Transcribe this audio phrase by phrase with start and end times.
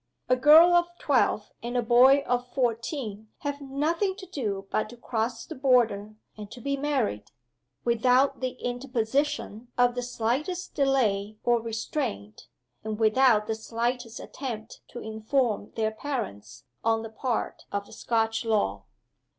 [0.29, 4.97] A girl of twelve and a boy of fourteen have nothing to do but to
[4.97, 7.29] cross the Border, and to be married
[7.83, 12.47] without the interposition of the slightest delay or restraint,
[12.83, 18.43] and without the slightest attempt to inform their parents on the part of the Scotch
[18.43, 18.85] law.